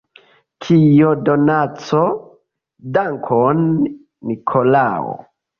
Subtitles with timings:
[0.63, 2.01] Kia donaco:
[2.97, 3.63] dankon,
[4.31, 5.17] Nikolao!